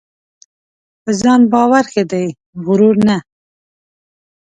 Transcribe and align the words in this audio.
په 1.03 1.11
ځان 1.21 1.41
باور 1.53 1.85
ښه 1.91 2.03
دی 2.11 2.25
؛غرور 2.59 2.95
نه. 3.07 3.17